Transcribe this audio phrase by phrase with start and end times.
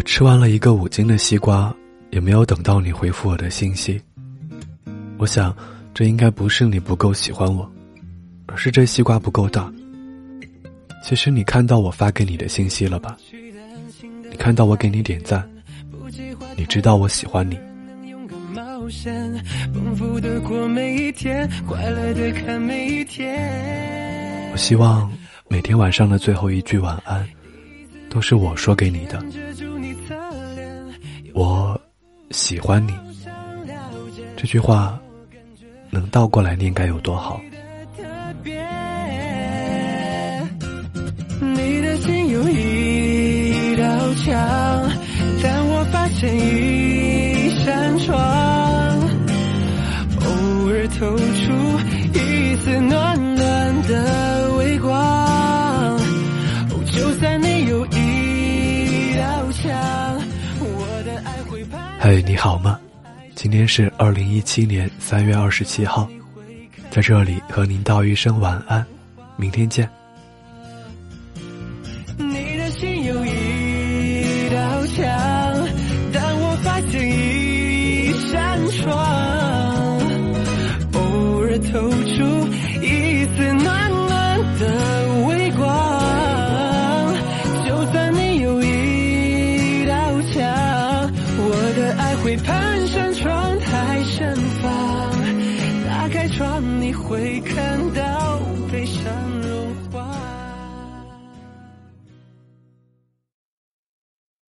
[0.00, 1.70] 我吃完了一个五斤的西瓜，
[2.08, 4.00] 也没有等到你回复我的信息。
[5.18, 5.54] 我想，
[5.92, 7.70] 这应该不是你不够喜欢我，
[8.46, 9.70] 而是这西瓜不够大。
[11.04, 13.14] 其实你看到我发给你的信息了吧？
[14.30, 15.46] 你看到我给你点赞，
[16.56, 17.58] 你知道我喜欢你。
[24.50, 25.12] 我希望
[25.48, 27.28] 每天晚上的最后一句晚安。
[28.12, 29.22] 都是我说给你的，
[29.69, 29.69] 我
[32.50, 32.92] 喜欢你。
[34.36, 34.98] 这句话
[35.88, 37.40] 能倒过来念该有多好？
[41.40, 44.90] 你的心有一道墙，
[45.40, 48.18] 但我发现一扇窗，
[50.18, 50.26] 偶
[50.70, 51.52] 尔透出
[52.18, 53.29] 一丝暖
[62.02, 62.80] 嗨，你好吗？
[63.34, 66.08] 今天是二零一七年三月二十七号，
[66.90, 68.82] 在这里和您道一声晚安，
[69.36, 69.86] 明天见。
[72.16, 73.19] 你的心有
[92.22, 94.70] 会攀上窗台盛放。
[95.88, 98.29] 打开窗，你会看到。